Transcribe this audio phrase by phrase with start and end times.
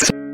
[0.00, 0.27] I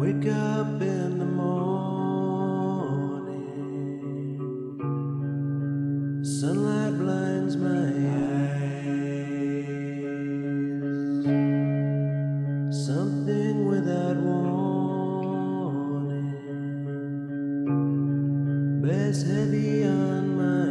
[0.00, 1.60] wake up in the morning.
[6.24, 7.84] Sunlight blinds my
[8.16, 8.46] eyes.
[12.86, 14.70] Something without warning
[18.82, 20.69] bears heavy on my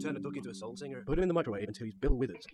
[0.00, 1.02] turn a duck into a soul singer?
[1.06, 2.46] Put him in the microwave until he's Bill Withers.